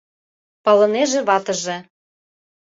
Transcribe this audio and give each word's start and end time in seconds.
—палынеже 0.63 1.19
ватыже. 1.27 1.77